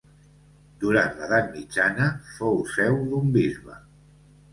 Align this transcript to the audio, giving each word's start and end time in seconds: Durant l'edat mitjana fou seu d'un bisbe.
Durant 0.83 1.11
l'edat 1.19 1.51
mitjana 1.57 2.07
fou 2.31 2.57
seu 2.77 2.97
d'un 3.13 3.29
bisbe. 3.37 3.77